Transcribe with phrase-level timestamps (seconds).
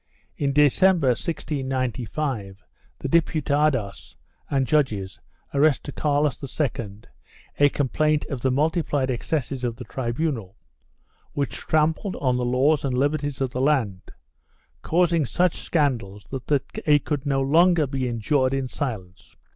[0.35, 2.63] In December, 1695,
[2.97, 4.15] the Diputados
[4.49, 5.19] and judges
[5.53, 7.01] addressed to Carlos II
[7.59, 10.55] a com plaint of the multiplied excesses of the tribunal,
[11.33, 14.01] which trampled on the laws and liberties of the land,
[14.81, 16.47] causing such scandals that
[16.83, 19.35] they could no longer be endured in silence.